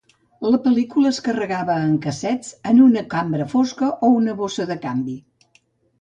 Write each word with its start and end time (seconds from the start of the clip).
La 0.53 0.59
pel·lícula 0.61 1.11
es 1.15 1.19
carregava 1.27 1.75
en 1.89 1.93
cassets 2.05 2.49
en 2.71 2.81
una 2.87 3.03
cambra 3.13 3.47
fosca 3.55 3.91
o 4.09 4.11
una 4.23 4.37
bossa 4.41 4.67
de 4.73 4.79
canvi. 4.87 5.19